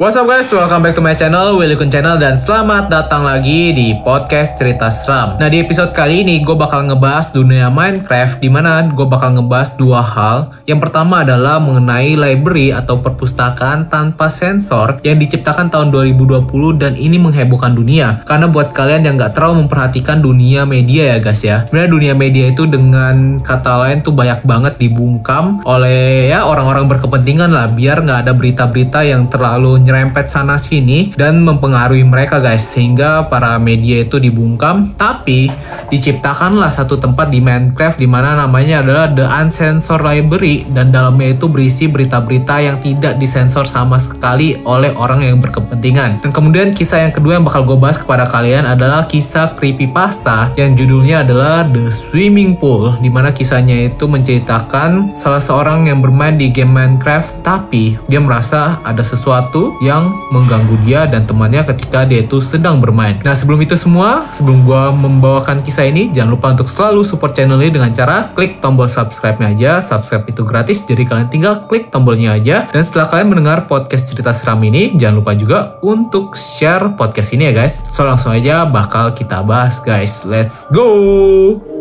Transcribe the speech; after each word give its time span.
What's 0.00 0.16
up 0.16 0.32
guys, 0.32 0.48
welcome 0.48 0.80
back 0.80 0.96
to 0.96 1.04
my 1.04 1.12
channel, 1.12 1.60
Willy 1.60 1.76
Kun 1.76 1.92
Channel 1.92 2.16
dan 2.16 2.40
selamat 2.40 2.88
datang 2.88 3.20
lagi 3.20 3.76
di 3.76 3.92
podcast 4.00 4.56
cerita 4.56 4.88
seram. 4.88 5.36
Nah 5.36 5.52
di 5.52 5.60
episode 5.60 5.92
kali 5.92 6.24
ini 6.24 6.40
gue 6.40 6.56
bakal 6.56 6.88
ngebahas 6.88 7.36
dunia 7.36 7.68
Minecraft 7.68 8.40
di 8.40 8.48
mana 8.48 8.80
gue 8.88 9.04
bakal 9.04 9.36
ngebahas 9.36 9.76
dua 9.76 10.00
hal. 10.00 10.56
Yang 10.64 10.88
pertama 10.88 11.20
adalah 11.20 11.60
mengenai 11.60 12.16
library 12.16 12.72
atau 12.72 12.96
perpustakaan 13.04 13.92
tanpa 13.92 14.32
sensor 14.32 15.04
yang 15.04 15.20
diciptakan 15.20 15.68
tahun 15.68 15.92
2020 15.92 16.48
dan 16.80 16.96
ini 16.96 17.20
menghebohkan 17.20 17.76
dunia. 17.76 18.24
Karena 18.24 18.48
buat 18.48 18.72
kalian 18.72 19.04
yang 19.04 19.20
gak 19.20 19.36
terlalu 19.36 19.68
memperhatikan 19.68 20.24
dunia 20.24 20.64
media 20.64 21.12
ya 21.12 21.16
guys 21.20 21.44
ya. 21.44 21.68
Sebenarnya 21.68 21.92
dunia 21.92 22.14
media 22.16 22.48
itu 22.48 22.64
dengan 22.64 23.36
kata 23.44 23.84
lain 23.84 24.00
tuh 24.00 24.16
banyak 24.16 24.48
banget 24.48 24.80
dibungkam 24.80 25.60
oleh 25.68 26.32
ya 26.32 26.48
orang-orang 26.48 26.88
berkepentingan 26.88 27.52
lah 27.52 27.68
biar 27.68 28.00
nggak 28.00 28.24
ada 28.24 28.32
berita-berita 28.32 29.04
yang 29.04 29.28
terlalu 29.28 29.89
nyerempet 29.90 30.30
sana 30.30 30.54
sini 30.54 31.10
dan 31.18 31.42
mempengaruhi 31.42 32.06
mereka 32.06 32.38
guys 32.38 32.62
sehingga 32.62 33.26
para 33.26 33.58
media 33.58 34.06
itu 34.06 34.22
dibungkam. 34.22 34.94
Tapi 34.94 35.50
diciptakanlah 35.90 36.70
satu 36.70 36.94
tempat 36.94 37.34
di 37.34 37.42
Minecraft 37.42 37.98
di 37.98 38.06
mana 38.06 38.38
namanya 38.38 38.86
adalah 38.86 39.10
The 39.10 39.26
Uncensored 39.26 40.06
Library 40.06 40.70
dan 40.70 40.94
dalamnya 40.94 41.34
itu 41.34 41.50
berisi 41.50 41.90
berita-berita 41.90 42.62
yang 42.62 42.78
tidak 42.78 43.18
disensor 43.18 43.66
sama 43.66 43.98
sekali 43.98 44.54
oleh 44.62 44.94
orang 44.94 45.26
yang 45.26 45.42
berkepentingan. 45.42 46.22
Dan 46.22 46.30
kemudian 46.30 46.70
kisah 46.70 47.10
yang 47.10 47.10
kedua 47.10 47.42
yang 47.42 47.44
bakal 47.44 47.66
gue 47.66 47.74
bahas 47.74 47.98
kepada 47.98 48.30
kalian 48.30 48.70
adalah 48.70 49.10
kisah 49.10 49.58
creepypasta 49.58 50.54
yang 50.54 50.78
judulnya 50.78 51.26
adalah 51.26 51.66
The 51.66 51.90
Swimming 51.90 52.54
Pool 52.62 52.94
di 53.02 53.10
mana 53.10 53.34
kisahnya 53.34 53.90
itu 53.90 54.06
menceritakan 54.06 55.18
salah 55.18 55.42
seorang 55.42 55.90
yang 55.90 55.98
bermain 55.98 56.38
di 56.38 56.46
game 56.54 56.70
Minecraft 56.70 57.42
tapi 57.42 57.98
dia 58.06 58.22
merasa 58.22 58.78
ada 58.86 59.02
sesuatu 59.02 59.79
yang 59.80 60.12
mengganggu 60.30 60.76
dia 60.84 61.08
dan 61.08 61.24
temannya 61.24 61.64
ketika 61.74 62.04
dia 62.04 62.22
itu 62.22 62.38
sedang 62.44 62.78
bermain. 62.78 63.18
Nah 63.24 63.32
sebelum 63.32 63.64
itu 63.64 63.74
semua, 63.74 64.28
sebelum 64.30 64.68
gua 64.68 64.92
membawakan 64.92 65.64
kisah 65.64 65.88
ini, 65.88 66.12
jangan 66.12 66.36
lupa 66.36 66.52
untuk 66.52 66.68
selalu 66.68 67.00
support 67.02 67.32
channel 67.32 67.58
ini 67.58 67.72
dengan 67.72 67.90
cara 67.96 68.28
klik 68.36 68.60
tombol 68.60 68.86
subscribe-nya 68.86 69.56
aja. 69.56 69.72
Subscribe 69.80 70.28
itu 70.28 70.44
gratis, 70.44 70.84
jadi 70.84 71.08
kalian 71.08 71.32
tinggal 71.32 71.64
klik 71.66 71.88
tombolnya 71.88 72.36
aja. 72.36 72.68
Dan 72.68 72.84
setelah 72.84 73.08
kalian 73.08 73.28
mendengar 73.32 73.64
podcast 73.64 74.04
cerita 74.06 74.36
seram 74.36 74.60
ini, 74.60 74.92
jangan 75.00 75.24
lupa 75.24 75.32
juga 75.32 75.58
untuk 75.80 76.36
share 76.36 76.92
podcast 76.94 77.32
ini 77.32 77.48
ya 77.50 77.64
guys. 77.64 77.88
So 77.88 78.04
langsung 78.04 78.36
aja 78.36 78.68
bakal 78.68 79.16
kita 79.16 79.40
bahas 79.40 79.80
guys. 79.80 80.28
Let's 80.28 80.68
go! 80.68 81.79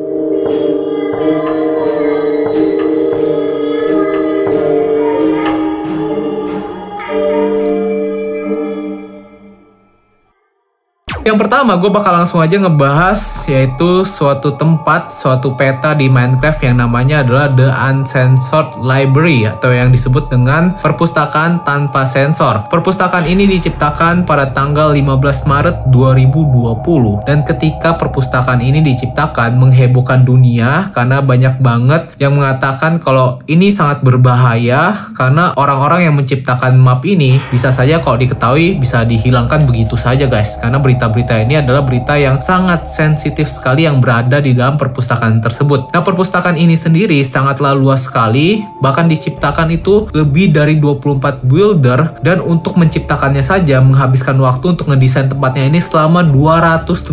Yang 11.29 11.45
pertama, 11.45 11.77
gue 11.77 11.93
bakal 11.93 12.09
langsung 12.09 12.41
aja 12.41 12.57
ngebahas 12.57 13.21
yaitu 13.53 14.01
suatu 14.01 14.57
tempat, 14.57 15.13
suatu 15.13 15.53
peta 15.53 15.93
di 15.93 16.09
Minecraft 16.09 16.57
yang 16.65 16.81
namanya 16.81 17.21
adalah 17.21 17.53
The 17.53 17.69
Uncensored 17.69 18.81
Library 18.81 19.45
atau 19.45 19.69
yang 19.69 19.93
disebut 19.93 20.33
dengan 20.33 20.81
perpustakaan 20.81 21.61
tanpa 21.61 22.09
sensor. 22.09 22.65
Perpustakaan 22.73 23.29
ini 23.29 23.45
diciptakan 23.45 24.25
pada 24.25 24.49
tanggal 24.49 24.89
15 24.89 25.45
Maret 25.45 25.77
2020 25.93 27.21
dan 27.29 27.45
ketika 27.45 27.93
perpustakaan 27.93 28.65
ini 28.65 28.81
diciptakan 28.81 29.53
menghebohkan 29.53 30.25
dunia 30.25 30.89
karena 30.97 31.21
banyak 31.21 31.61
banget 31.61 32.09
yang 32.17 32.41
mengatakan 32.41 32.97
kalau 32.97 33.37
ini 33.45 33.69
sangat 33.69 34.01
berbahaya 34.01 35.13
karena 35.13 35.53
orang-orang 35.53 36.09
yang 36.09 36.17
menciptakan 36.17 36.73
map 36.81 37.05
ini 37.05 37.37
bisa 37.53 37.69
saja 37.69 38.01
kalau 38.01 38.17
diketahui 38.17 38.81
bisa 38.81 39.05
dihilangkan 39.05 39.69
begitu 39.69 39.93
saja 39.93 40.25
guys 40.25 40.57
karena 40.57 40.81
berita-berita 40.81 41.18
berita 41.19 41.35
ini 41.35 41.59
adalah 41.59 41.83
berita 41.83 42.15
yang 42.15 42.39
sangat 42.39 42.87
sensitif 42.87 43.51
sekali 43.51 43.83
yang 43.83 43.99
berada 43.99 44.39
di 44.39 44.55
dalam 44.55 44.79
perpustakaan 44.79 45.43
tersebut. 45.43 45.91
Nah, 45.91 45.99
perpustakaan 45.99 46.55
ini 46.55 46.79
sendiri 46.79 47.19
sangatlah 47.27 47.75
luas 47.75 48.07
sekali, 48.07 48.63
bahkan 48.79 49.11
diciptakan 49.11 49.67
itu 49.75 50.07
lebih 50.15 50.55
dari 50.55 50.79
24 50.79 51.43
builder 51.43 52.23
dan 52.23 52.39
untuk 52.39 52.79
menciptakannya 52.79 53.43
saja 53.43 53.83
menghabiskan 53.83 54.39
waktu 54.39 54.79
untuk 54.79 54.87
ngedesain 54.87 55.27
tempatnya 55.27 55.67
ini 55.67 55.83
selama 55.83 56.23
250 56.23 57.11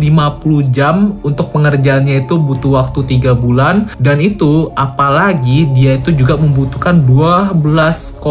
jam 0.71 1.19
untuk 1.27 1.51
pengerjaannya 1.51 2.23
itu 2.23 2.39
butuh 2.39 2.79
waktu 2.79 3.03
3 3.19 3.35
bulan 3.35 3.91
dan 3.99 4.23
itu 4.23 4.71
apalagi 4.79 5.67
dia 5.75 5.99
itu 5.99 6.15
juga 6.15 6.39
membutuhkan 6.39 7.03
12,5 7.03 8.23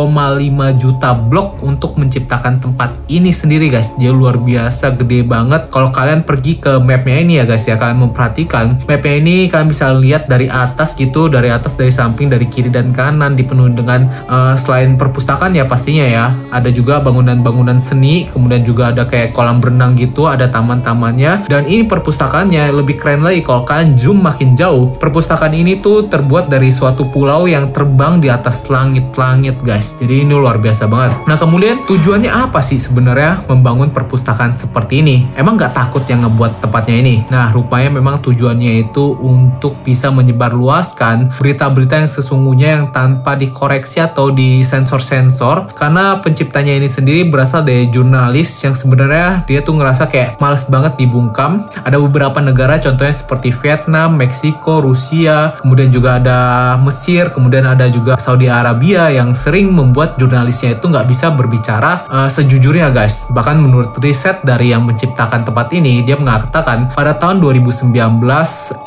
juta 0.80 1.10
blok 1.12 1.60
untuk 1.60 2.00
menciptakan 2.00 2.64
tempat 2.64 2.96
ini 3.12 3.28
sendiri 3.28 3.68
guys. 3.68 3.92
Dia 4.00 4.16
luar 4.16 4.40
biasa 4.40 4.96
gede 4.96 5.20
banget 5.26 5.55
kalau 5.68 5.88
kalian 5.90 6.22
pergi 6.22 6.60
ke 6.60 6.76
mapnya 6.82 7.16
ini 7.22 7.32
ya 7.40 7.44
guys 7.48 7.64
ya. 7.64 7.76
Kalian 7.76 8.08
memperhatikan 8.08 8.84
mapnya 8.84 9.14
ini 9.16 9.36
kalian 9.48 9.68
bisa 9.70 9.92
lihat 9.94 10.28
dari 10.28 10.50
atas 10.50 10.96
gitu 10.98 11.30
dari 11.30 11.48
atas 11.48 11.78
dari 11.78 11.92
samping 11.94 12.28
dari 12.32 12.48
kiri 12.50 12.68
dan 12.72 12.90
kanan 12.90 13.38
dipenuhi 13.38 13.72
dengan 13.76 14.08
uh, 14.26 14.54
selain 14.58 14.98
perpustakaan 14.98 15.54
ya 15.54 15.64
pastinya 15.68 16.06
ya. 16.06 16.26
Ada 16.50 16.72
juga 16.74 16.98
bangunan-bangunan 17.00 17.78
seni 17.78 18.26
kemudian 18.28 18.66
juga 18.66 18.90
ada 18.90 19.06
kayak 19.06 19.36
kolam 19.36 19.62
berenang 19.62 19.94
gitu 19.94 20.26
ada 20.26 20.50
taman-tamannya. 20.50 21.46
Dan 21.46 21.70
ini 21.70 21.86
perpustakaannya 21.86 22.74
lebih 22.74 22.98
keren 22.98 23.22
lagi 23.22 23.46
kalau 23.46 23.62
kalian 23.62 23.94
zoom 23.94 24.26
makin 24.26 24.58
jauh. 24.58 24.90
Perpustakaan 24.98 25.54
ini 25.54 25.78
tuh 25.78 26.10
terbuat 26.10 26.50
dari 26.50 26.74
suatu 26.74 27.06
pulau 27.14 27.46
yang 27.46 27.70
terbang 27.70 28.18
di 28.18 28.26
atas 28.26 28.66
langit-langit 28.66 29.62
guys. 29.62 29.94
Jadi 29.94 30.26
ini 30.26 30.34
luar 30.34 30.58
biasa 30.58 30.90
banget. 30.90 31.30
Nah 31.30 31.38
kemudian 31.38 31.86
tujuannya 31.86 32.26
apa 32.26 32.58
sih 32.58 32.82
sebenarnya 32.82 33.46
membangun 33.46 33.94
perpustakaan 33.94 34.58
seperti 34.58 35.06
ini? 35.06 35.16
Emang 35.38 35.45
nggak 35.54 35.76
takut 35.76 36.02
yang 36.10 36.26
ngebuat 36.26 36.64
tempatnya 36.64 36.96
ini. 36.98 37.16
Nah, 37.30 37.54
rupanya 37.54 37.92
memang 37.94 38.18
tujuannya 38.18 38.88
itu 38.88 39.14
untuk 39.20 39.78
bisa 39.86 40.10
menyebarluaskan 40.10 41.38
berita-berita 41.38 42.02
yang 42.02 42.10
sesungguhnya 42.10 42.68
yang 42.80 42.86
tanpa 42.90 43.38
dikoreksi 43.38 44.02
atau 44.02 44.32
disensor-sensor 44.32 45.76
karena 45.76 46.18
penciptanya 46.18 46.74
ini 46.74 46.88
sendiri 46.88 47.28
berasal 47.28 47.62
dari 47.62 47.92
jurnalis 47.92 48.48
yang 48.64 48.72
sebenarnya 48.72 49.44
dia 49.44 49.60
tuh 49.60 49.76
ngerasa 49.76 50.08
kayak 50.08 50.40
males 50.40 50.64
banget 50.66 50.96
dibungkam. 50.96 51.68
Ada 51.84 52.00
beberapa 52.00 52.40
negara 52.40 52.80
contohnya 52.80 53.12
seperti 53.12 53.52
Vietnam, 53.52 54.16
Meksiko, 54.16 54.80
Rusia, 54.80 55.52
kemudian 55.60 55.92
juga 55.92 56.16
ada 56.16 56.38
Mesir, 56.80 57.28
kemudian 57.28 57.68
ada 57.68 57.84
juga 57.92 58.16
Saudi 58.16 58.48
Arabia 58.48 59.12
yang 59.12 59.36
sering 59.36 59.68
membuat 59.74 60.16
jurnalisnya 60.16 60.80
itu 60.80 60.88
nggak 60.88 61.06
bisa 61.10 61.28
berbicara 61.34 62.08
uh, 62.08 62.28
sejujurnya 62.30 62.88
guys. 62.94 63.28
Bahkan 63.28 63.56
menurut 63.60 63.92
riset 64.00 64.40
dari 64.40 64.72
yang 64.72 64.88
menciptakan 64.88 65.35
tempat 65.42 65.74
ini, 65.74 66.06
dia 66.06 66.14
mengatakan 66.14 66.88
pada 66.94 67.18
tahun 67.18 67.42
2019 67.42 67.92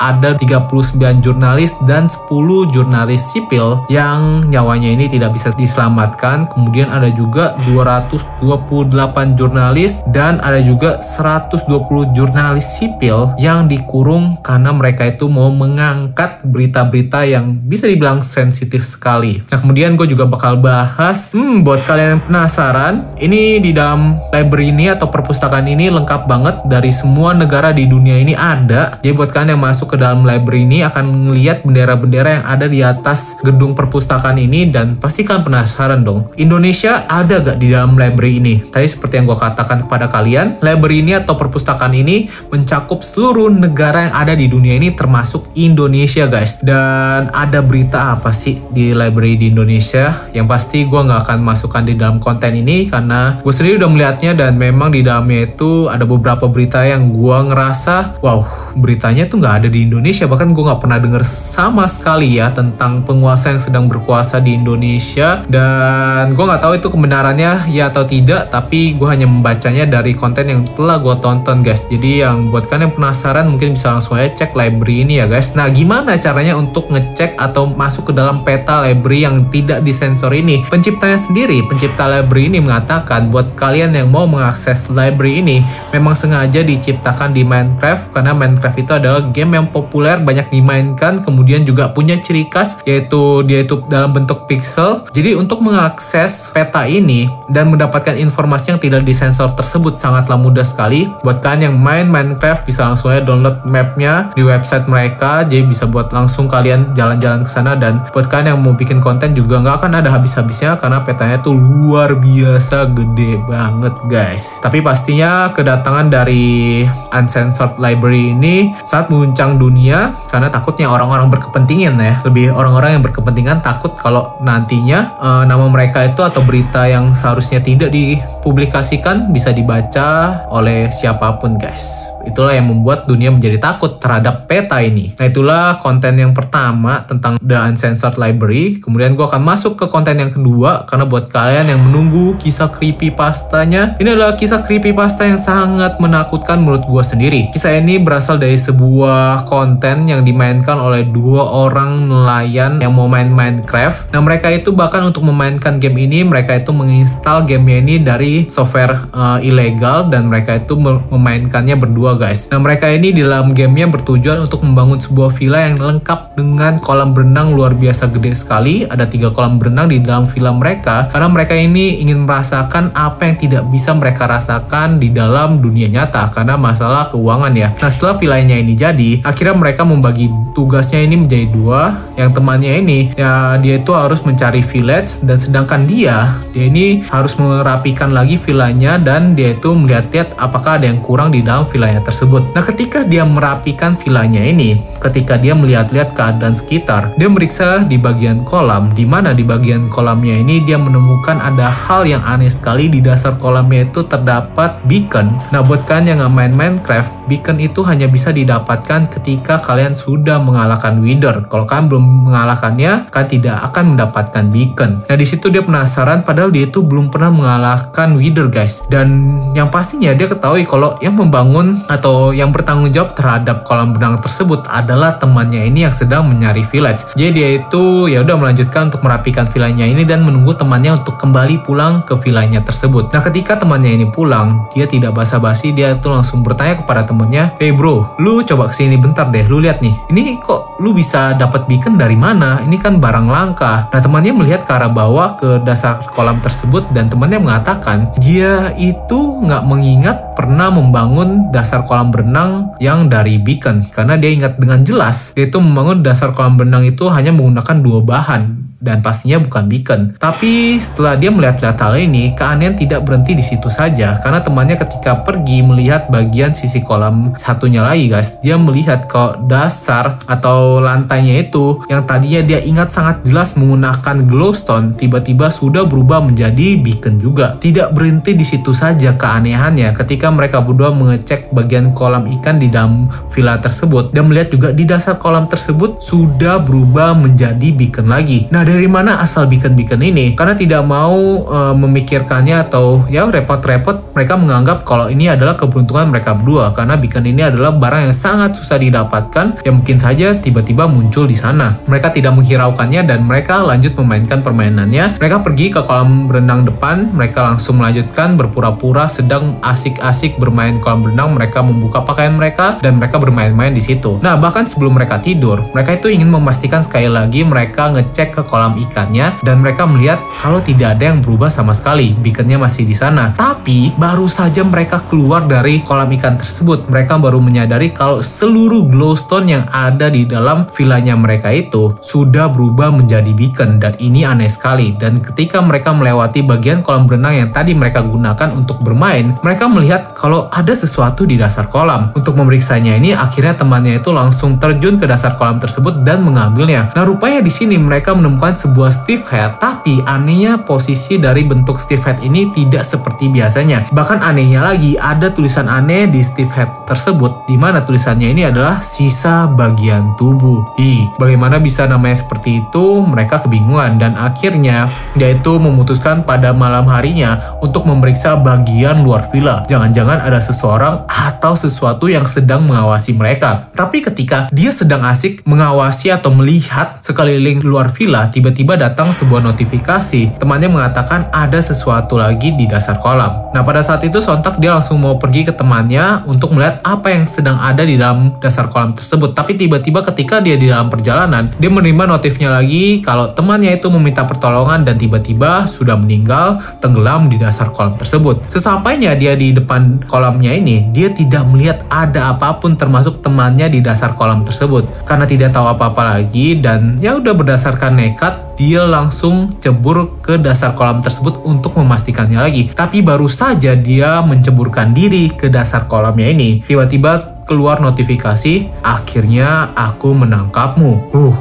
ada 0.00 0.30
39 0.34 1.20
jurnalis 1.20 1.76
dan 1.84 2.08
10 2.08 2.72
jurnalis 2.72 3.22
sipil 3.30 3.84
yang 3.92 4.48
nyawanya 4.48 4.90
ini 4.96 5.06
tidak 5.12 5.36
bisa 5.36 5.52
diselamatkan. 5.54 6.48
Kemudian 6.50 6.88
ada 6.88 7.12
juga 7.12 7.54
228 7.68 9.36
jurnalis 9.36 10.00
dan 10.10 10.40
ada 10.40 10.58
juga 10.64 10.98
120 11.04 11.68
jurnalis 12.16 12.66
sipil 12.80 13.36
yang 13.36 13.68
dikurung 13.68 14.40
karena 14.40 14.72
mereka 14.72 15.04
itu 15.04 15.28
mau 15.28 15.52
mengangkat 15.52 16.40
berita-berita 16.48 17.28
yang 17.28 17.60
bisa 17.60 17.84
dibilang 17.84 18.24
sensitif 18.24 18.88
sekali. 18.88 19.44
Nah 19.52 19.58
kemudian 19.60 19.94
gue 19.94 20.08
juga 20.08 20.24
bakal 20.24 20.56
bahas, 20.56 21.30
hmm 21.36 21.60
buat 21.60 21.84
kalian 21.84 22.16
yang 22.16 22.24
penasaran, 22.24 22.94
ini 23.20 23.60
di 23.60 23.76
dalam 23.76 24.16
library 24.32 24.72
ini 24.72 24.88
atau 24.88 25.12
perpustakaan 25.12 25.68
ini 25.68 25.92
lengkap 25.92 26.24
banget 26.24 26.39
banget 26.40 26.56
dari 26.64 26.88
semua 26.88 27.36
negara 27.36 27.76
di 27.76 27.84
dunia 27.84 28.16
ini 28.16 28.32
ada. 28.32 28.96
Jadi 29.04 29.12
buat 29.12 29.28
kalian 29.28 29.60
yang 29.60 29.62
masuk 29.62 29.92
ke 29.92 29.96
dalam 30.00 30.24
library 30.24 30.64
ini 30.64 30.80
akan 30.80 31.28
melihat 31.28 31.60
bendera-bendera 31.60 32.40
yang 32.40 32.46
ada 32.48 32.66
di 32.66 32.80
atas 32.80 33.36
gedung 33.44 33.76
perpustakaan 33.76 34.40
ini 34.40 34.72
dan 34.72 34.96
pasti 34.96 35.20
kalian 35.20 35.44
penasaran 35.44 36.00
dong. 36.00 36.32
Indonesia 36.40 37.04
ada 37.04 37.44
gak 37.44 37.60
di 37.60 37.68
dalam 37.68 38.00
library 38.00 38.40
ini? 38.40 38.64
Tadi 38.64 38.88
seperti 38.88 39.20
yang 39.20 39.28
gue 39.28 39.36
katakan 39.36 39.84
kepada 39.84 40.08
kalian, 40.08 40.56
library 40.64 41.04
ini 41.04 41.12
atau 41.20 41.36
perpustakaan 41.36 41.92
ini 41.92 42.32
mencakup 42.48 43.04
seluruh 43.04 43.52
negara 43.52 44.08
yang 44.08 44.14
ada 44.16 44.32
di 44.32 44.48
dunia 44.48 44.80
ini 44.80 44.96
termasuk 44.96 45.52
Indonesia 45.52 46.24
guys. 46.24 46.64
Dan 46.64 47.28
ada 47.36 47.60
berita 47.60 48.16
apa 48.16 48.32
sih 48.32 48.56
di 48.72 48.96
library 48.96 49.36
di 49.36 49.52
Indonesia? 49.52 50.32
Yang 50.32 50.46
pasti 50.48 50.78
gue 50.88 51.00
nggak 51.04 51.20
akan 51.28 51.38
masukkan 51.44 51.84
di 51.84 51.94
dalam 52.00 52.16
konten 52.16 52.56
ini 52.56 52.88
karena 52.88 53.44
gue 53.44 53.52
sendiri 53.52 53.84
udah 53.84 53.90
melihatnya 53.92 54.32
dan 54.32 54.56
memang 54.56 54.94
di 54.94 55.04
dalamnya 55.04 55.50
itu 55.50 55.90
ada 55.90 56.06
beberapa 56.06 56.29
beberapa 56.30 56.46
berita 56.46 56.86
yang 56.86 57.10
gue 57.10 57.38
ngerasa 57.50 58.22
wow 58.22 58.60
beritanya 58.76 59.26
tuh 59.26 59.42
nggak 59.42 59.54
ada 59.64 59.68
di 59.70 59.86
Indonesia. 59.86 60.26
Bahkan 60.30 60.54
gue 60.54 60.64
nggak 60.66 60.80
pernah 60.82 60.98
denger 61.00 61.24
sama 61.26 61.86
sekali 61.90 62.38
ya 62.38 62.52
tentang 62.54 63.02
penguasa 63.02 63.54
yang 63.54 63.62
sedang 63.62 63.84
berkuasa 63.90 64.38
di 64.38 64.54
Indonesia. 64.54 65.42
Dan 65.46 66.34
gue 66.34 66.44
nggak 66.44 66.62
tahu 66.62 66.72
itu 66.78 66.88
kebenarannya 66.92 67.70
ya 67.72 67.90
atau 67.90 68.06
tidak 68.06 68.52
tapi 68.52 68.94
gue 68.94 69.08
hanya 69.08 69.26
membacanya 69.26 69.86
dari 69.88 70.14
konten 70.14 70.46
yang 70.46 70.62
telah 70.74 71.00
gue 71.00 71.16
tonton 71.18 71.62
guys. 71.64 71.86
Jadi 71.90 72.22
yang 72.22 72.50
buat 72.52 72.68
kalian 72.68 72.90
yang 72.90 72.94
penasaran 72.94 73.46
mungkin 73.50 73.74
bisa 73.74 73.94
langsung 73.94 74.18
aja 74.18 74.30
cek 74.44 74.54
library 74.54 75.02
ini 75.06 75.22
ya 75.22 75.26
guys. 75.26 75.54
Nah 75.58 75.66
gimana 75.70 76.18
caranya 76.20 76.54
untuk 76.54 76.90
ngecek 76.90 77.38
atau 77.38 77.66
masuk 77.66 78.10
ke 78.10 78.12
dalam 78.14 78.42
peta 78.46 78.82
library 78.84 79.26
yang 79.26 79.50
tidak 79.50 79.82
disensor 79.82 80.30
ini? 80.30 80.62
Penciptanya 80.70 81.18
sendiri 81.18 81.62
pencipta 81.66 82.06
library 82.06 82.50
ini 82.50 82.58
mengatakan 82.62 83.32
buat 83.32 83.54
kalian 83.58 83.96
yang 83.96 84.08
mau 84.10 84.24
mengakses 84.24 84.88
library 84.92 85.42
ini 85.42 85.62
memang 85.90 86.14
sengaja 86.20 86.60
diciptakan 86.60 87.32
di 87.32 87.40
Minecraft 87.40 88.12
karena 88.12 88.36
Minecraft 88.36 88.76
itu 88.76 88.92
adalah 88.92 89.20
game 89.32 89.56
yang 89.56 89.72
populer 89.72 90.20
banyak 90.20 90.52
dimainkan 90.52 91.24
kemudian 91.24 91.64
juga 91.64 91.88
punya 91.88 92.20
ciri 92.20 92.44
khas 92.52 92.84
yaitu 92.84 93.40
dia 93.48 93.64
itu 93.64 93.80
dalam 93.88 94.12
bentuk 94.12 94.44
pixel. 94.44 95.08
Jadi 95.16 95.32
untuk 95.32 95.64
mengakses 95.64 96.52
peta 96.52 96.84
ini 96.84 97.32
dan 97.48 97.72
mendapatkan 97.72 98.18
informasi 98.18 98.76
yang 98.76 98.80
tidak 98.82 99.06
disensor 99.08 99.48
tersebut 99.56 99.96
sangatlah 99.96 100.36
mudah 100.36 100.66
sekali. 100.66 101.08
Buat 101.24 101.40
kalian 101.40 101.72
yang 101.72 101.76
main 101.80 102.06
Minecraft 102.10 102.68
bisa 102.68 102.90
langsung 102.90 103.14
aja 103.14 103.24
download 103.24 103.64
mapnya 103.64 104.34
di 104.36 104.42
website 104.44 104.90
mereka 104.90 105.46
jadi 105.46 105.64
bisa 105.64 105.86
buat 105.86 106.10
langsung 106.10 106.50
kalian 106.50 106.92
jalan-jalan 106.92 107.46
ke 107.46 107.50
sana. 107.50 107.72
Dan 107.78 108.04
buat 108.10 108.26
kalian 108.26 108.56
yang 108.56 108.60
mau 108.60 108.74
bikin 108.74 108.98
konten 108.98 109.32
juga 109.32 109.62
nggak 109.62 109.76
akan 109.80 110.02
ada 110.02 110.10
habis-habisnya 110.10 110.76
karena 110.76 111.00
petanya 111.06 111.38
tuh 111.40 111.54
luar 111.54 112.18
biasa 112.18 112.90
gede 112.90 113.38
banget 113.46 113.94
guys. 114.10 114.58
Tapi 114.60 114.82
pastinya 114.82 115.54
kedatangan 115.54 116.09
dari 116.10 116.84
uncensored 117.14 117.78
library 117.78 118.34
ini 118.34 118.74
saat 118.84 119.08
menguncang 119.08 119.56
dunia 119.56 120.12
karena 120.28 120.50
takutnya 120.50 120.90
orang-orang 120.90 121.30
berkepentingan 121.30 121.94
ya. 121.96 122.14
Lebih 122.26 122.52
orang-orang 122.52 122.98
yang 122.98 123.02
berkepentingan 123.06 123.62
takut 123.62 123.94
kalau 123.96 124.36
nantinya 124.42 125.14
uh, 125.16 125.42
nama 125.46 125.70
mereka 125.70 126.04
itu 126.04 126.20
atau 126.20 126.42
berita 126.42 126.90
yang 126.90 127.14
seharusnya 127.14 127.62
tidak 127.62 127.94
dipublikasikan 127.94 129.30
bisa 129.30 129.54
dibaca 129.54 130.42
oleh 130.50 130.90
siapa 130.90 131.38
pun 131.38 131.56
guys 131.56 132.10
Itulah 132.24 132.56
yang 132.56 132.68
membuat 132.68 133.08
dunia 133.08 133.32
menjadi 133.32 133.60
takut 133.60 133.96
terhadap 134.00 134.44
peta 134.50 134.80
ini. 134.80 135.16
Nah 135.16 135.26
itulah 135.28 135.80
konten 135.80 136.16
yang 136.20 136.36
pertama 136.36 137.04
tentang 137.04 137.40
The 137.40 137.56
Uncensored 137.56 138.20
Library. 138.20 138.80
Kemudian 138.80 139.16
gue 139.16 139.24
akan 139.24 139.42
masuk 139.42 139.80
ke 139.80 139.86
konten 139.88 140.20
yang 140.20 140.32
kedua 140.32 140.84
karena 140.84 141.04
buat 141.08 141.32
kalian 141.32 141.72
yang 141.72 141.80
menunggu 141.80 142.36
kisah 142.40 142.68
creepy 142.72 143.12
pastanya, 143.12 143.96
ini 143.98 144.12
adalah 144.12 144.36
kisah 144.36 144.64
creepy 144.64 144.92
pasta 144.92 145.24
yang 145.24 145.40
sangat 145.40 145.96
menakutkan 145.98 146.60
menurut 146.60 146.84
gue 146.84 147.02
sendiri. 147.04 147.40
Kisah 147.52 147.78
ini 147.78 148.00
berasal 148.00 148.36
dari 148.36 148.56
sebuah 148.56 149.48
konten 149.48 150.08
yang 150.08 150.24
dimainkan 150.24 150.76
oleh 150.76 151.06
dua 151.08 151.46
orang 151.46 152.08
nelayan 152.08 152.80
yang 152.80 152.92
mau 152.96 153.06
main 153.06 153.30
Minecraft. 153.30 154.10
Nah 154.10 154.20
mereka 154.20 154.50
itu 154.50 154.74
bahkan 154.74 155.06
untuk 155.06 155.22
memainkan 155.22 155.78
game 155.78 156.02
ini 156.02 156.26
mereka 156.26 156.58
itu 156.58 156.74
menginstal 156.74 157.46
game 157.46 157.66
ini 157.70 158.02
dari 158.02 158.50
software 158.50 159.10
uh, 159.14 159.38
ilegal 159.38 160.10
dan 160.10 160.26
mereka 160.26 160.58
itu 160.58 160.74
memainkannya 160.80 161.76
berdua 161.78 162.09
guys. 162.16 162.48
Nah 162.48 162.58
mereka 162.62 162.88
ini 162.88 163.12
di 163.14 163.22
dalam 163.22 163.52
gamenya 163.52 163.90
bertujuan 163.90 164.46
untuk 164.46 164.62
membangun 164.62 164.98
sebuah 165.02 165.30
villa 165.34 165.66
yang 165.66 165.78
lengkap 165.78 166.34
dengan 166.38 166.78
kolam 166.80 167.12
berenang 167.12 167.52
luar 167.52 167.74
biasa 167.76 168.10
gede 168.10 168.38
sekali. 168.38 168.86
Ada 168.86 169.06
tiga 169.10 169.30
kolam 169.34 169.58
berenang 169.60 169.90
di 169.90 169.98
dalam 170.00 170.26
villa 170.30 170.54
mereka 170.54 171.10
karena 171.10 171.28
mereka 171.30 171.54
ini 171.54 172.00
ingin 172.00 172.24
merasakan 172.24 172.94
apa 172.94 173.30
yang 173.30 173.36
tidak 173.38 173.62
bisa 173.68 173.90
mereka 173.94 174.26
rasakan 174.26 175.02
di 175.02 175.10
dalam 175.12 175.58
dunia 175.60 175.90
nyata 175.90 176.30
karena 176.32 176.54
masalah 176.56 177.10
keuangan 177.10 177.52
ya. 177.54 177.68
Nah 177.76 177.90
setelah 177.90 178.16
villanya 178.18 178.56
ini 178.56 178.74
jadi, 178.78 179.10
akhirnya 179.26 179.56
mereka 179.58 179.82
membagi 179.82 180.30
tugasnya 180.54 181.02
ini 181.04 181.26
menjadi 181.26 181.46
dua. 181.52 181.82
Yang 182.16 182.30
temannya 182.36 182.72
ini 182.84 182.98
ya 183.16 183.56
dia 183.58 183.80
itu 183.80 183.92
harus 183.96 184.20
mencari 184.22 184.60
village 184.64 185.24
dan 185.24 185.36
sedangkan 185.40 185.88
dia 185.88 186.38
dia 186.52 186.68
ini 186.68 187.06
harus 187.08 187.36
merapikan 187.40 188.12
lagi 188.12 188.36
villanya 188.40 188.96
dan 189.00 189.34
dia 189.34 189.56
itu 189.56 189.72
melihat-lihat 189.72 190.36
apakah 190.36 190.78
ada 190.80 190.86
yang 190.88 191.00
kurang 191.00 191.32
di 191.32 191.40
dalam 191.40 191.66
villanya 191.68 191.99
tersebut. 192.04 192.42
Nah, 192.52 192.64
ketika 192.64 193.04
dia 193.06 193.22
merapikan 193.22 193.96
vilanya 193.96 194.40
ini, 194.40 194.80
ketika 195.00 195.36
dia 195.36 195.52
melihat-lihat 195.56 196.12
keadaan 196.16 196.56
sekitar, 196.56 197.12
dia 197.16 197.28
meriksa 197.28 197.84
di 197.84 197.96
bagian 197.96 198.42
kolam, 198.44 198.92
di 198.92 199.04
mana 199.08 199.32
di 199.32 199.44
bagian 199.46 199.88
kolamnya 199.88 200.36
ini 200.40 200.64
dia 200.64 200.76
menemukan 200.76 201.38
ada 201.40 201.68
hal 201.70 202.04
yang 202.04 202.20
aneh 202.26 202.50
sekali 202.50 202.90
di 202.90 203.00
dasar 203.00 203.36
kolamnya 203.38 203.88
itu 203.88 204.04
terdapat 204.04 204.80
beacon. 204.86 205.32
Nah, 205.50 205.64
buat 205.64 205.84
kalian 205.88 206.16
yang 206.16 206.18
nggak 206.24 206.34
main 206.34 206.52
Minecraft, 206.60 207.10
beacon 207.30 207.58
itu 207.62 207.80
hanya 207.86 208.10
bisa 208.10 208.34
didapatkan 208.34 209.08
ketika 209.08 209.62
kalian 209.62 209.94
sudah 209.94 210.42
mengalahkan 210.42 210.98
Wither. 210.98 211.46
Kalau 211.48 211.64
kalian 211.64 211.86
belum 211.88 212.04
mengalahkannya, 212.28 213.08
kalian 213.08 213.30
tidak 213.30 213.56
akan 213.70 213.96
mendapatkan 213.96 214.44
beacon. 214.50 214.90
Nah, 215.06 215.16
di 215.16 215.26
situ 215.26 215.48
dia 215.48 215.62
penasaran 215.62 216.26
padahal 216.26 216.50
dia 216.50 216.66
itu 216.68 216.82
belum 216.84 217.08
pernah 217.08 217.30
mengalahkan 217.32 218.18
Wither, 218.18 218.50
guys. 218.50 218.82
Dan 218.90 219.38
yang 219.54 219.70
pastinya 219.70 220.12
dia 220.12 220.26
ketahui 220.26 220.66
kalau 220.66 220.98
yang 221.00 221.16
membangun 221.16 221.80
atau 221.90 222.30
yang 222.30 222.54
bertanggung 222.54 222.94
jawab 222.94 223.18
terhadap 223.18 223.66
kolam 223.66 223.90
benang 223.90 224.14
tersebut 224.22 224.62
adalah 224.70 225.18
temannya 225.18 225.66
ini 225.66 225.90
yang 225.90 225.94
sedang 225.94 226.30
mencari 226.30 226.62
village. 226.70 227.10
Jadi 227.18 227.30
dia 227.34 227.48
itu 227.58 228.06
ya 228.06 228.22
udah 228.22 228.38
melanjutkan 228.38 228.94
untuk 228.94 229.02
merapikan 229.02 229.50
villanya 229.50 229.82
ini 229.82 230.06
dan 230.06 230.22
menunggu 230.22 230.54
temannya 230.54 230.94
untuk 231.02 231.18
kembali 231.18 231.66
pulang 231.66 232.06
ke 232.06 232.14
villanya 232.22 232.62
tersebut. 232.62 233.10
Nah 233.10 233.26
ketika 233.26 233.58
temannya 233.58 233.98
ini 233.98 234.06
pulang, 234.06 234.70
dia 234.70 234.86
tidak 234.86 235.18
basa-basi, 235.18 235.74
dia 235.74 235.98
itu 235.98 236.06
langsung 236.06 236.46
bertanya 236.46 236.78
kepada 236.78 237.02
temannya, 237.02 237.58
Hey 237.58 237.74
bro, 237.74 238.14
lu 238.22 238.46
coba 238.46 238.70
ke 238.70 238.78
sini 238.78 238.94
bentar 238.94 239.26
deh, 239.26 239.42
lu 239.50 239.58
lihat 239.58 239.82
nih, 239.82 239.92
ini 240.14 240.38
kok 240.38 240.78
lu 240.78 240.94
bisa 240.94 241.34
dapat 241.34 241.66
beacon 241.66 241.98
dari 241.98 242.14
mana? 242.14 242.62
Ini 242.62 242.76
kan 242.78 243.02
barang 243.02 243.26
langka. 243.26 243.90
Nah 243.90 244.00
temannya 244.00 244.30
melihat 244.30 244.62
ke 244.62 244.70
arah 244.70 244.92
bawah 244.92 245.34
ke 245.34 245.58
dasar 245.66 245.98
kolam 246.14 246.38
tersebut 246.38 246.86
dan 246.94 247.10
temannya 247.10 247.42
mengatakan 247.42 248.12
dia 248.22 248.70
itu 248.78 249.42
nggak 249.42 249.66
mengingat 249.66 250.29
pernah 250.40 250.72
membangun 250.72 251.52
dasar 251.52 251.84
kolam 251.84 252.08
berenang 252.08 252.72
yang 252.80 253.12
dari 253.12 253.36
beacon. 253.36 253.84
Karena 253.92 254.16
dia 254.16 254.32
ingat 254.32 254.56
dengan 254.56 254.80
jelas 254.80 255.36
dia 255.36 255.52
itu 255.52 255.60
membangun 255.60 256.00
dasar 256.00 256.32
kolam 256.32 256.56
berenang 256.56 256.88
itu 256.88 257.12
hanya 257.12 257.28
menggunakan 257.28 257.76
dua 257.84 258.00
bahan 258.00 258.69
dan 258.80 259.04
pastinya 259.04 259.38
bukan 259.38 259.68
beacon. 259.68 260.00
Tapi 260.16 260.80
setelah 260.80 261.14
dia 261.20 261.30
melihat 261.30 261.60
data 261.60 261.92
ini, 261.94 262.32
keanehan 262.32 262.74
tidak 262.74 263.04
berhenti 263.04 263.36
di 263.36 263.44
situ 263.44 263.68
saja 263.68 264.16
karena 264.24 264.40
temannya 264.40 264.80
ketika 264.80 265.20
pergi 265.20 265.60
melihat 265.60 266.08
bagian 266.08 266.56
sisi 266.56 266.80
kolam 266.80 267.36
satunya 267.36 267.84
lagi 267.84 268.08
guys, 268.08 268.40
dia 268.40 268.56
melihat 268.56 269.04
kok 269.06 269.44
dasar 269.46 270.16
atau 270.24 270.80
lantainya 270.80 271.44
itu 271.44 271.84
yang 271.92 272.08
tadinya 272.08 272.40
dia 272.40 272.60
ingat 272.64 272.90
sangat 272.90 273.22
jelas 273.28 273.54
menggunakan 273.60 274.24
glowstone 274.24 274.96
tiba-tiba 274.96 275.52
sudah 275.52 275.84
berubah 275.84 276.24
menjadi 276.24 276.80
beacon 276.80 277.20
juga. 277.20 277.60
Tidak 277.60 277.92
berhenti 277.92 278.32
di 278.32 278.42
situ 278.42 278.72
saja 278.72 279.12
keanehannya 279.14 279.92
ketika 279.92 280.32
mereka 280.32 280.64
berdua 280.64 280.90
mengecek 280.96 281.52
bagian 281.52 281.92
kolam 281.92 282.24
ikan 282.40 282.56
di 282.56 282.72
dalam 282.72 283.12
villa 283.28 283.60
tersebut 283.60 284.16
dan 284.16 284.32
melihat 284.32 284.48
juga 284.56 284.68
di 284.72 284.88
dasar 284.88 285.20
kolam 285.20 285.44
tersebut 285.44 286.00
sudah 286.00 286.56
berubah 286.62 287.12
menjadi 287.12 287.68
beacon 287.76 288.08
lagi. 288.08 288.48
Nah 288.48 288.69
dari 288.76 288.90
mana 288.90 289.18
asal 289.22 289.48
beacon-beacon 289.48 290.02
ini? 290.04 290.36
Karena 290.36 290.54
tidak 290.54 290.82
mau 290.84 291.46
uh, 291.48 291.74
memikirkannya 291.74 292.68
atau 292.68 293.06
ya 293.08 293.26
repot-repot 293.26 294.12
mereka 294.12 294.34
menganggap 294.36 294.84
kalau 294.84 295.08
ini 295.08 295.32
adalah 295.32 295.56
keberuntungan 295.56 296.12
mereka 296.12 296.36
berdua 296.36 296.76
karena 296.76 296.98
beacon 297.00 297.24
ini 297.24 297.46
adalah 297.46 297.72
barang 297.72 298.10
yang 298.10 298.16
sangat 298.16 298.58
susah 298.58 298.76
didapatkan 298.76 299.64
yang 299.64 299.80
mungkin 299.80 299.96
saja 299.96 300.36
tiba-tiba 300.36 300.84
muncul 300.84 301.24
di 301.24 301.34
sana. 301.34 301.80
Mereka 301.88 302.12
tidak 302.12 302.36
menghiraukannya 302.36 303.08
dan 303.08 303.24
mereka 303.24 303.64
lanjut 303.64 303.96
memainkan 303.96 304.44
permainannya. 304.44 305.16
Mereka 305.16 305.40
pergi 305.40 305.72
ke 305.72 305.80
kolam 305.80 306.28
berenang 306.28 306.68
depan, 306.68 307.16
mereka 307.16 307.40
langsung 307.40 307.80
melanjutkan 307.80 308.36
berpura-pura 308.36 309.08
sedang 309.08 309.56
asik-asik 309.64 310.36
bermain 310.36 310.76
kolam 310.84 311.00
berenang. 311.00 311.32
Mereka 311.32 311.64
membuka 311.64 312.04
pakaian 312.04 312.36
mereka 312.36 312.76
dan 312.84 313.00
mereka 313.00 313.16
bermain-main 313.16 313.72
di 313.72 313.80
situ. 313.80 314.20
Nah, 314.20 314.36
bahkan 314.36 314.68
sebelum 314.68 315.00
mereka 315.00 315.16
tidur, 315.24 315.64
mereka 315.72 315.96
itu 315.96 316.12
ingin 316.12 316.28
memastikan 316.28 316.84
sekali 316.84 317.08
lagi 317.08 317.40
mereka 317.40 317.88
ngecek 317.88 318.36
ke 318.36 318.42
kolam 318.44 318.59
kolam 318.60 318.76
ikannya 318.76 319.40
dan 319.40 319.64
mereka 319.64 319.88
melihat 319.88 320.20
kalau 320.36 320.60
tidak 320.60 321.00
ada 321.00 321.16
yang 321.16 321.24
berubah 321.24 321.48
sama 321.48 321.72
sekali. 321.72 322.12
Beaconnya 322.12 322.60
masih 322.60 322.84
di 322.84 322.92
sana. 322.92 323.32
Tapi 323.32 323.96
baru 323.96 324.28
saja 324.28 324.60
mereka 324.60 325.00
keluar 325.08 325.48
dari 325.48 325.80
kolam 325.80 326.12
ikan 326.20 326.36
tersebut, 326.36 326.84
mereka 326.92 327.16
baru 327.16 327.40
menyadari 327.40 327.88
kalau 327.88 328.20
seluruh 328.20 328.84
glowstone 328.92 329.48
yang 329.48 329.64
ada 329.72 330.12
di 330.12 330.28
dalam 330.28 330.68
villanya 330.76 331.16
mereka 331.16 331.48
itu 331.48 331.96
sudah 332.04 332.52
berubah 332.52 332.92
menjadi 332.92 333.32
beacon 333.32 333.80
dan 333.80 333.96
ini 333.96 334.28
aneh 334.28 334.52
sekali. 334.52 334.92
Dan 335.00 335.24
ketika 335.24 335.64
mereka 335.64 335.96
melewati 335.96 336.44
bagian 336.44 336.84
kolam 336.84 337.08
berenang 337.08 337.40
yang 337.40 337.50
tadi 337.56 337.72
mereka 337.72 338.04
gunakan 338.04 338.52
untuk 338.52 338.84
bermain, 338.84 339.40
mereka 339.40 339.72
melihat 339.72 340.12
kalau 340.12 340.52
ada 340.52 340.76
sesuatu 340.76 341.24
di 341.24 341.40
dasar 341.40 341.72
kolam. 341.72 342.12
Untuk 342.12 342.36
memeriksanya 342.36 342.92
ini, 343.00 343.16
akhirnya 343.16 343.56
temannya 343.56 344.04
itu 344.04 344.12
langsung 344.12 344.60
terjun 344.60 345.00
ke 345.00 345.08
dasar 345.08 345.40
kolam 345.40 345.56
tersebut 345.56 346.04
dan 346.04 346.20
mengambilnya. 346.20 346.92
Nah, 346.92 347.08
rupanya 347.08 347.40
di 347.40 347.48
sini 347.48 347.80
mereka 347.80 348.12
menemukan 348.12 348.49
dengan 348.50 348.66
sebuah 348.66 348.90
Steve 348.90 349.22
Head, 349.30 349.62
tapi 349.62 350.02
anehnya 350.10 350.66
posisi 350.66 351.22
dari 351.22 351.46
bentuk 351.46 351.78
Steve 351.78 352.02
Head 352.02 352.18
ini 352.26 352.50
tidak 352.50 352.82
seperti 352.82 353.30
biasanya. 353.30 353.86
Bahkan 353.94 354.26
anehnya 354.26 354.66
lagi, 354.66 354.98
ada 354.98 355.30
tulisan 355.30 355.70
aneh 355.70 356.10
di 356.10 356.18
Steve 356.18 356.50
Head 356.50 356.90
tersebut, 356.90 357.46
di 357.46 357.54
mana 357.54 357.86
tulisannya 357.86 358.26
ini 358.34 358.50
adalah 358.50 358.82
sisa 358.82 359.46
bagian 359.46 360.18
tubuh. 360.18 360.74
Ih, 360.82 361.06
bagaimana 361.14 361.62
bisa 361.62 361.86
namanya 361.86 362.18
seperti 362.26 362.58
itu? 362.58 363.06
Mereka 363.06 363.46
kebingungan 363.46 364.02
dan 364.02 364.18
akhirnya 364.18 364.90
yaitu 365.14 365.62
memutuskan 365.62 366.26
pada 366.26 366.50
malam 366.50 366.90
harinya 366.90 367.38
untuk 367.62 367.86
memeriksa 367.86 368.34
bagian 368.34 369.06
luar 369.06 369.30
villa. 369.30 369.62
Jangan-jangan 369.70 370.26
ada 370.26 370.42
seseorang 370.42 371.06
atau 371.06 371.54
sesuatu 371.54 372.10
yang 372.10 372.26
sedang 372.26 372.66
mengawasi 372.66 373.14
mereka. 373.14 373.70
Tapi 373.78 374.02
ketika 374.02 374.50
dia 374.50 374.74
sedang 374.74 375.06
asik 375.06 375.46
mengawasi 375.46 376.10
atau 376.10 376.34
melihat 376.34 376.98
sekeliling 376.98 377.62
luar 377.62 377.94
villa, 377.94 378.26
tiba-tiba 378.40 378.80
datang 378.80 379.12
sebuah 379.12 379.44
notifikasi. 379.44 380.40
Temannya 380.40 380.72
mengatakan 380.72 381.28
ada 381.28 381.60
sesuatu 381.60 382.16
lagi 382.16 382.56
di 382.56 382.64
dasar 382.64 382.96
kolam. 382.96 383.52
Nah, 383.52 383.60
pada 383.60 383.84
saat 383.84 384.00
itu 384.00 384.16
sontak 384.24 384.56
dia 384.56 384.72
langsung 384.72 384.96
mau 384.96 385.20
pergi 385.20 385.44
ke 385.44 385.52
temannya 385.52 386.24
untuk 386.24 386.56
melihat 386.56 386.80
apa 386.80 387.12
yang 387.12 387.28
sedang 387.28 387.60
ada 387.60 387.84
di 387.84 388.00
dalam 388.00 388.40
dasar 388.40 388.72
kolam 388.72 388.96
tersebut. 388.96 389.36
Tapi 389.36 389.60
tiba-tiba 389.60 390.00
ketika 390.08 390.40
dia 390.40 390.56
di 390.56 390.72
dalam 390.72 390.88
perjalanan, 390.88 391.52
dia 391.60 391.68
menerima 391.68 392.08
notifnya 392.08 392.48
lagi 392.48 393.04
kalau 393.04 393.28
temannya 393.36 393.76
itu 393.76 393.92
meminta 393.92 394.24
pertolongan 394.24 394.88
dan 394.88 394.96
tiba-tiba 394.96 395.68
sudah 395.68 396.00
meninggal 396.00 396.62
tenggelam 396.80 397.28
di 397.28 397.36
dasar 397.36 397.68
kolam 397.76 397.98
tersebut. 398.00 398.40
Sesampainya 398.48 399.12
dia 399.18 399.36
di 399.36 399.52
depan 399.52 400.06
kolamnya 400.08 400.56
ini, 400.56 400.88
dia 400.94 401.12
tidak 401.12 401.44
melihat 401.44 401.84
ada 401.92 402.32
apa 402.32 402.56
pun 402.56 402.78
termasuk 402.78 403.20
temannya 403.20 403.68
di 403.68 403.84
dasar 403.84 404.16
kolam 404.16 404.46
tersebut. 404.46 404.88
Karena 405.04 405.26
tidak 405.26 405.52
tahu 405.52 405.66
apa-apa 405.66 406.16
lagi 406.16 406.56
dan 406.56 406.96
ya 407.02 407.18
udah 407.18 407.34
berdasarkan 407.34 407.98
nekat 407.98 408.29
dia 408.58 408.84
langsung 408.84 409.56
cebur 409.62 410.20
ke 410.20 410.36
dasar 410.36 410.76
kolam 410.76 411.00
tersebut 411.00 411.40
untuk 411.46 411.76
memastikannya 411.78 412.40
lagi. 412.40 412.62
Tapi 412.74 413.00
baru 413.00 413.26
saja 413.26 413.72
dia 413.78 414.20
menceburkan 414.20 414.92
diri 414.92 415.32
ke 415.32 415.48
dasar 415.48 415.88
kolamnya 415.88 416.28
ini, 416.30 416.62
tiba-tiba 416.66 417.42
keluar 417.48 417.82
notifikasi, 417.82 418.68
akhirnya 418.84 419.74
aku 419.74 420.14
menangkapmu. 420.14 420.92
Uh, 421.10 421.34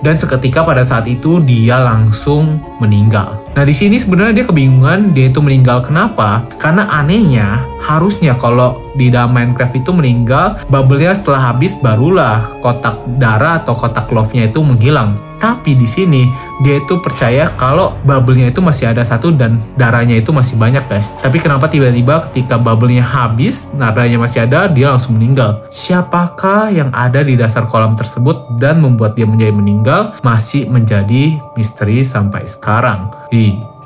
dan 0.00 0.16
seketika 0.16 0.64
pada 0.64 0.80
saat 0.80 1.04
itu 1.04 1.40
dia 1.44 1.80
langsung 1.80 2.60
meninggal. 2.80 3.36
Nah 3.52 3.64
di 3.68 3.74
sini 3.76 4.00
sebenarnya 4.00 4.42
dia 4.42 4.46
kebingungan 4.48 5.12
dia 5.12 5.28
itu 5.28 5.44
meninggal 5.44 5.84
kenapa? 5.84 6.44
Karena 6.56 6.88
anehnya 6.88 7.60
harusnya 7.84 8.36
kalau 8.36 8.80
di 8.96 9.12
dalam 9.12 9.36
Minecraft 9.36 9.76
itu 9.76 9.90
meninggal 9.92 10.60
bubble-nya 10.72 11.12
setelah 11.12 11.52
habis 11.52 11.76
barulah 11.84 12.40
kotak 12.64 12.96
darah 13.20 13.60
atau 13.60 13.76
kotak 13.76 14.08
love-nya 14.08 14.48
itu 14.48 14.60
menghilang. 14.64 15.16
Tapi 15.40 15.72
di 15.72 15.88
sini 15.88 16.28
dia 16.60 16.76
itu 16.76 17.00
percaya 17.00 17.48
kalau 17.56 17.96
bubble-nya 18.04 18.52
itu 18.52 18.60
masih 18.60 18.92
ada 18.92 19.00
satu 19.00 19.32
dan 19.32 19.56
darahnya 19.80 20.20
itu 20.20 20.28
masih 20.30 20.60
banyak 20.60 20.84
guys. 20.84 21.08
Tapi 21.24 21.40
kenapa 21.40 21.66
tiba-tiba 21.72 22.28
ketika 22.30 22.60
bubble-nya 22.60 23.00
habis, 23.00 23.72
darahnya 23.72 24.20
masih 24.20 24.44
ada, 24.44 24.68
dia 24.68 24.92
langsung 24.92 25.16
meninggal. 25.16 25.64
Siapakah 25.72 26.68
yang 26.68 26.92
ada 26.92 27.24
di 27.24 27.40
dasar 27.40 27.64
kolam 27.64 27.96
tersebut 27.96 28.60
dan 28.60 28.84
membuat 28.84 29.16
dia 29.16 29.24
menjadi 29.24 29.56
meninggal 29.56 30.00
masih 30.20 30.68
menjadi 30.68 31.40
misteri 31.56 32.04
sampai 32.04 32.44
sekarang. 32.44 33.08
Hi. 33.32 33.80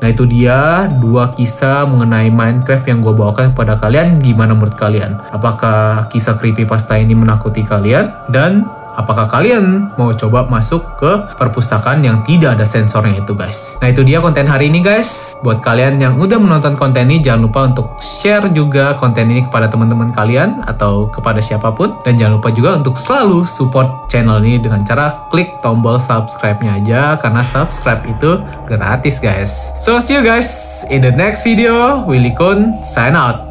Nah 0.00 0.08
itu 0.08 0.24
dia 0.24 0.88
dua 0.96 1.36
kisah 1.36 1.84
mengenai 1.84 2.32
Minecraft 2.32 2.88
yang 2.88 3.04
gue 3.04 3.12
bawakan 3.12 3.52
kepada 3.52 3.76
kalian. 3.76 4.16
Gimana 4.16 4.56
menurut 4.56 4.72
kalian? 4.80 5.20
Apakah 5.28 6.08
kisah 6.08 6.40
creepypasta 6.40 6.96
ini 6.96 7.12
menakuti 7.12 7.60
kalian? 7.60 8.08
Dan 8.32 8.64
apakah 8.96 9.30
kalian 9.30 9.94
mau 9.94 10.10
coba 10.14 10.46
masuk 10.46 10.82
ke 10.98 11.36
perpustakaan 11.36 12.02
yang 12.02 12.22
tidak 12.26 12.58
ada 12.58 12.66
sensornya 12.66 13.20
itu 13.20 13.32
guys. 13.36 13.78
Nah 13.82 13.90
itu 13.92 14.02
dia 14.02 14.18
konten 14.22 14.46
hari 14.48 14.72
ini 14.72 14.80
guys. 14.80 15.34
Buat 15.44 15.60
kalian 15.60 16.00
yang 16.00 16.18
udah 16.18 16.38
menonton 16.40 16.74
konten 16.74 17.10
ini 17.10 17.22
jangan 17.22 17.46
lupa 17.46 17.60
untuk 17.68 17.98
share 18.00 18.48
juga 18.52 18.96
konten 18.96 19.30
ini 19.30 19.46
kepada 19.46 19.68
teman-teman 19.68 20.14
kalian 20.14 20.64
atau 20.64 21.08
kepada 21.10 21.42
siapa 21.42 21.72
pun. 21.74 21.98
Dan 22.02 22.16
jangan 22.16 22.40
lupa 22.40 22.48
juga 22.54 22.78
untuk 22.78 22.96
selalu 22.96 23.44
support 23.44 24.08
channel 24.08 24.40
ini 24.42 24.62
dengan 24.62 24.82
cara 24.86 25.28
klik 25.28 25.60
tombol 25.60 26.00
subscribe-nya 26.00 26.80
aja 26.80 27.00
karena 27.18 27.42
subscribe 27.44 28.02
itu 28.06 28.40
gratis 28.66 29.18
guys. 29.18 29.74
So 29.82 29.98
see 29.98 30.18
you 30.18 30.24
guys 30.24 30.82
in 30.88 31.02
the 31.04 31.12
next 31.12 31.42
video. 31.42 32.02
Willy 32.06 32.32
Kun 32.32 32.80
sign 32.86 33.18
out. 33.18 33.49